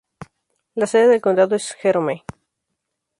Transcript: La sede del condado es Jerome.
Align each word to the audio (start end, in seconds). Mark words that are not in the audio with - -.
La 0.73 0.87
sede 0.87 1.09
del 1.09 1.21
condado 1.21 1.55
es 1.55 1.73
Jerome. 1.75 2.23